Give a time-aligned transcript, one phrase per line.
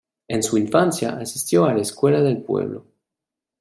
[0.27, 2.87] En su infancia asistió a la escuela del pueblo.